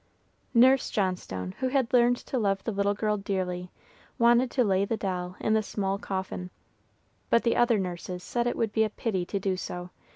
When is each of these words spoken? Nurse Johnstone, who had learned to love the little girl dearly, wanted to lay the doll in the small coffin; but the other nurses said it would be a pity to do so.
Nurse 0.55 0.89
Johnstone, 0.89 1.51
who 1.59 1.67
had 1.67 1.93
learned 1.93 2.17
to 2.17 2.39
love 2.39 2.63
the 2.63 2.71
little 2.71 2.95
girl 2.95 3.17
dearly, 3.17 3.69
wanted 4.17 4.49
to 4.49 4.63
lay 4.63 4.83
the 4.83 4.97
doll 4.97 5.35
in 5.39 5.53
the 5.53 5.61
small 5.61 5.99
coffin; 5.99 6.49
but 7.29 7.43
the 7.43 7.55
other 7.55 7.77
nurses 7.77 8.23
said 8.23 8.47
it 8.47 8.57
would 8.57 8.71
be 8.73 8.83
a 8.83 8.89
pity 8.89 9.27
to 9.27 9.39
do 9.39 9.55
so. 9.55 9.91